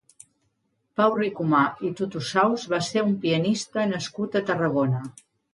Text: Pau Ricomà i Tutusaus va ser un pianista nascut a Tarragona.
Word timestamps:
Pau 1.01 1.11
Ricomà 1.19 1.59
i 1.89 1.93
Tutusaus 2.01 2.65
va 2.73 2.81
ser 2.89 3.05
un 3.11 3.15
pianista 3.27 3.87
nascut 3.95 4.39
a 4.43 4.47
Tarragona. 4.49 5.05